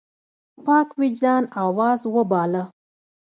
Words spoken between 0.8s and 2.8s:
وجدان آواز وباله.